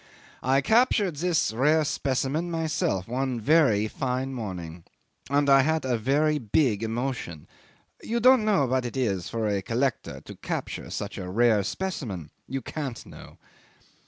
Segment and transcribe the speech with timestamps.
[0.41, 4.83] "I captured this rare specimen myself one very fine morning.
[5.29, 7.47] And I had a very big emotion.
[8.01, 12.31] You don't know what it is for a collector to capture such a rare specimen.
[12.47, 13.37] You can't know."